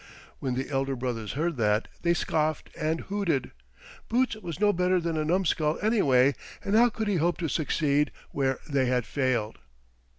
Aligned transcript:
When 0.39 0.55
the 0.55 0.71
elder 0.71 0.95
brothers 0.95 1.33
heard 1.33 1.57
that 1.57 1.87
they 2.01 2.15
scoffed 2.15 2.71
and 2.75 3.01
hooted. 3.01 3.51
Boots 4.09 4.35
was 4.37 4.59
no 4.59 4.73
better 4.73 4.99
than 4.99 5.15
a 5.15 5.23
numskull 5.23 5.77
anyway, 5.79 6.33
and 6.65 6.73
how 6.75 6.89
could 6.89 7.07
he 7.07 7.17
hope 7.17 7.37
to 7.37 7.47
succeed 7.47 8.11
where 8.31 8.57
they 8.67 8.87
had 8.87 9.05
failed. 9.05 9.59